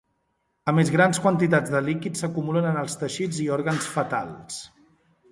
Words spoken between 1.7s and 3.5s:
de líquid s'acumulen en els teixits i